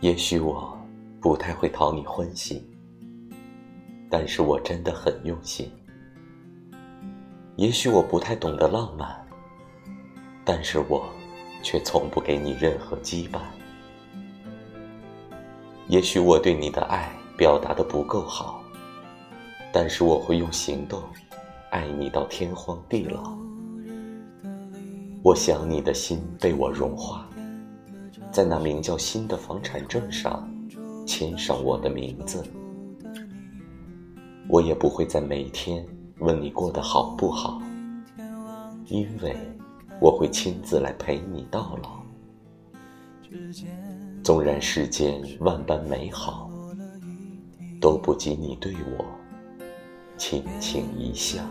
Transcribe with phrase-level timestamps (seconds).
[0.00, 0.78] 也许我
[1.20, 2.62] 不太会讨你欢心，
[4.10, 5.70] 但是我真的很用心。
[7.56, 9.26] 也许我不太懂得浪漫，
[10.44, 11.08] 但是我
[11.62, 13.40] 却从不给你任何羁绊。
[15.88, 18.62] 也许我对你的爱表达的不够好，
[19.72, 21.02] 但是我会用行动
[21.70, 23.34] 爱你到天荒地老。
[25.22, 27.26] 我想你的心被我融化，
[28.36, 30.46] 在那名叫新的房产证上
[31.06, 32.44] 签上我的名字。
[34.46, 35.82] 我也不会在每天
[36.18, 37.62] 问你过得好不好，
[38.88, 39.34] 因为
[40.02, 42.02] 我会亲自来陪你到老。
[44.22, 46.50] 纵然世间万般美好，
[47.80, 49.04] 都不及你对我
[50.18, 51.42] 轻轻一笑。